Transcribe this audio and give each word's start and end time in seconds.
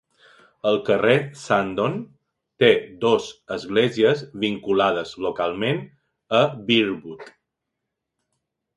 el 0.69 0.77
carrer 0.85 1.17
Sandon 1.41 1.99
té 2.63 2.71
dos 3.05 3.29
esglésies 3.59 4.25
vinculades 4.47 5.15
localment 5.29 5.87
a 6.43 6.45
Bearwood. 6.73 7.35